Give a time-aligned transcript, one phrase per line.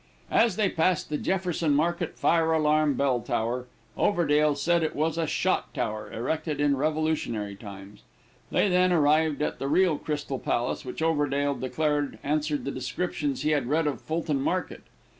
[0.31, 5.27] As they passed the Jefferson Market fire alarm bell tower, Overdale said it was a
[5.27, 8.01] shot tower, erected in revolutionary times.
[8.49, 13.43] They then arrived at the real Crystal Palace, which Overdale declared answered to the descriptions
[13.43, 14.81] he had read of Fulton Market.